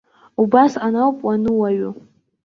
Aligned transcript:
Убасҟан 0.41 0.95
ауп 1.03 1.17
уануаҩу. 1.25 1.93